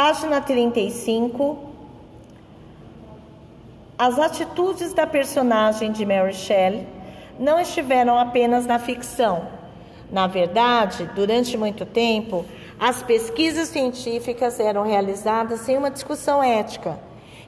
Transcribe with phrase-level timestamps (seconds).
[0.00, 1.58] Página 35.
[3.98, 6.86] As atitudes da personagem de Mary Shelley
[7.36, 9.48] não estiveram apenas na ficção.
[10.08, 12.44] Na verdade, durante muito tempo,
[12.78, 16.96] as pesquisas científicas eram realizadas sem uma discussão ética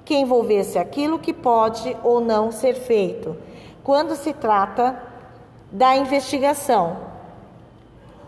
[0.04, 3.36] que envolvesse aquilo que pode ou não ser feito,
[3.84, 5.00] quando se trata
[5.70, 6.96] da investigação.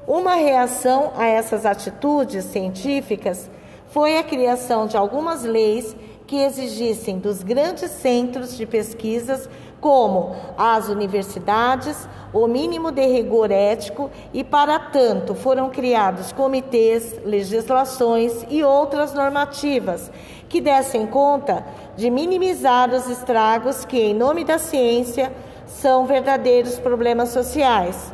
[0.06, 3.50] Uma reação a essas atitudes científicas
[3.92, 5.94] foi a criação de algumas leis
[6.26, 9.48] que exigissem dos grandes centros de pesquisas,
[9.82, 18.46] como as universidades, o mínimo de rigor ético e, para tanto, foram criados comitês, legislações
[18.48, 20.10] e outras normativas
[20.48, 21.62] que dessem conta
[21.94, 25.30] de minimizar os estragos que, em nome da ciência,
[25.66, 28.10] são verdadeiros problemas sociais.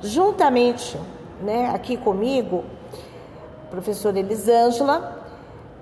[0.00, 0.96] Juntamente,
[1.42, 2.64] né, aqui comigo,
[3.72, 5.24] professora Elisângela,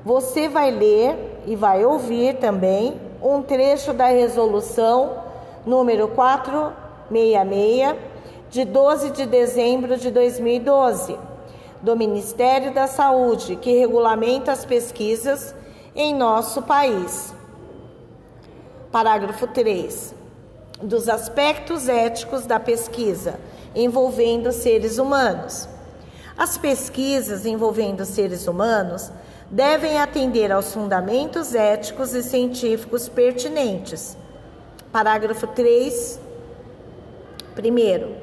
[0.05, 5.25] você vai ler e vai ouvir também um trecho da resolução
[5.67, 7.97] número 466
[8.49, 11.19] de 12 de dezembro de 2012
[11.83, 15.55] do Ministério da Saúde, que regulamenta as pesquisas
[15.95, 17.35] em nosso país.
[18.93, 20.15] Parágrafo 3.
[20.81, 23.39] Dos aspectos éticos da pesquisa
[23.75, 25.69] envolvendo seres humanos.
[26.41, 29.13] As pesquisas envolvendo seres humanos
[29.51, 34.17] devem atender aos fundamentos éticos e científicos pertinentes.
[34.91, 36.19] Parágrafo 3.
[37.55, 38.17] Primeiro,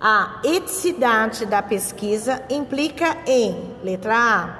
[0.00, 4.58] a eticidade da pesquisa implica em, letra A,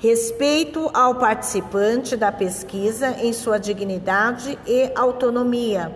[0.00, 5.94] respeito ao participante da pesquisa em sua dignidade e autonomia,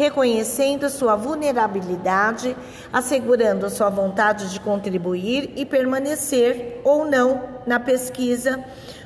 [0.00, 2.56] reconhecendo sua vulnerabilidade,
[2.90, 8.64] assegurando sua vontade de contribuir e permanecer ou não na pesquisa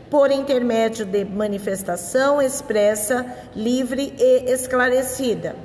[0.08, 5.56] por intermédio de manifestação expressa, livre e esclarecida.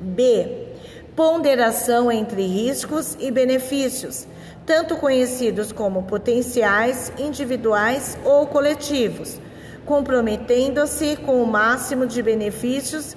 [0.00, 0.66] B.
[1.14, 4.26] Ponderação entre riscos e benefícios
[4.66, 9.38] tanto conhecidos como potenciais, individuais ou coletivos,
[9.84, 13.14] comprometendo-se com o máximo de benefícios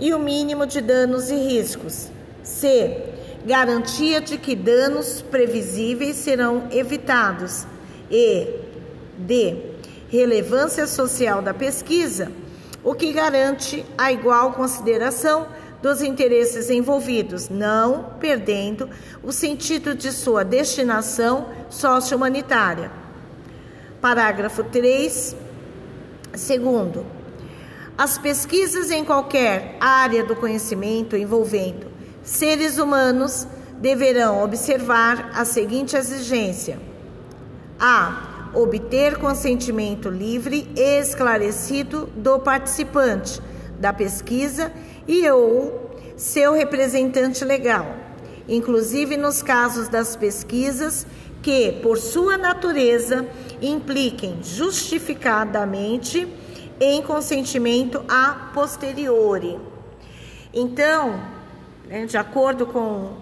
[0.00, 2.08] e o mínimo de danos e riscos.
[2.42, 3.04] C.
[3.44, 7.66] Garantia de que danos previsíveis serão evitados.
[8.10, 8.46] E.
[9.16, 9.56] D.
[10.08, 12.32] Relevância social da pesquisa,
[12.82, 15.46] o que garante a igual consideração
[15.82, 18.88] dos interesses envolvidos, não perdendo
[19.22, 22.90] o sentido de sua destinação socio-humanitária.
[24.00, 25.36] Parágrafo 3.
[26.34, 27.04] Segundo,
[27.98, 31.88] as pesquisas em qualquer área do conhecimento envolvendo
[32.22, 33.44] seres humanos
[33.80, 36.78] deverão observar a seguinte exigência:
[37.78, 38.50] a.
[38.54, 43.42] obter consentimento livre e esclarecido do participante
[43.80, 44.72] da pesquisa
[45.06, 47.96] e ou seu representante legal,
[48.48, 51.04] inclusive nos casos das pesquisas
[51.42, 53.26] que, por sua natureza,
[53.60, 56.26] impliquem justificadamente
[56.80, 59.58] em consentimento a posteriori.
[60.52, 61.20] Então,
[61.86, 63.16] né, de acordo com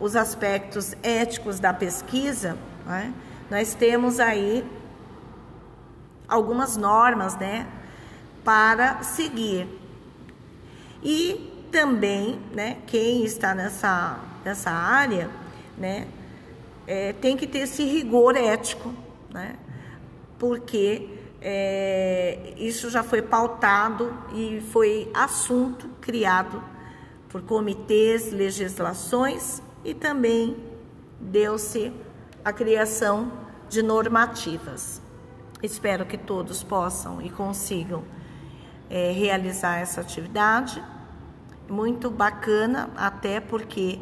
[0.00, 2.56] os aspectos éticos da pesquisa,
[2.86, 3.12] né,
[3.50, 4.64] nós temos aí
[6.28, 7.66] algumas normas, né,
[8.42, 9.66] para seguir.
[11.02, 15.30] E também, né, quem está nessa, nessa área,
[15.76, 16.06] né,
[16.86, 18.92] é, tem que ter esse rigor ético,
[19.30, 19.56] né,
[20.38, 26.64] porque é, isso já foi pautado e foi assunto criado
[27.28, 30.56] por comitês, legislações e também
[31.20, 31.92] deu-se
[32.42, 33.30] a criação
[33.68, 35.02] de normativas.
[35.62, 38.04] Espero que todos possam e consigam
[38.88, 40.82] é, realizar essa atividade
[41.68, 43.98] muito bacana, até porque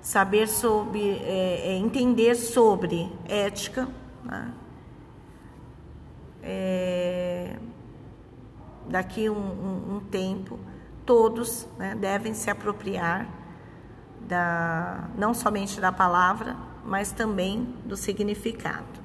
[0.00, 3.88] saber sobre, é, é entender sobre ética,
[4.24, 4.52] né?
[8.92, 10.60] Daqui um, um, um, tempo,
[11.06, 13.26] todos né, devem se apropriar
[14.20, 16.54] da, não somente da palavra,
[16.84, 19.00] mas também do significado.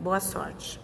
[0.00, 0.80] Boa sorte.